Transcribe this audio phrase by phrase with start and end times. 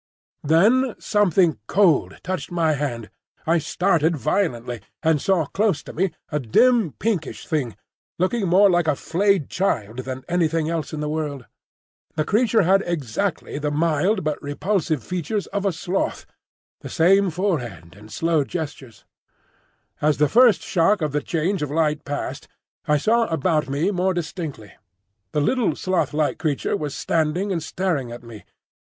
[0.43, 3.11] Then something cold touched my hand.
[3.45, 7.75] I started violently, and saw close to me a dim pinkish thing,
[8.17, 11.45] looking more like a flayed child than anything else in the world.
[12.15, 16.25] The creature had exactly the mild but repulsive features of a sloth,
[16.79, 19.05] the same low forehead and slow gestures.
[20.01, 22.47] As the first shock of the change of light passed,
[22.87, 24.71] I saw about me more distinctly.
[25.31, 28.45] The little sloth like creature was standing and staring at me.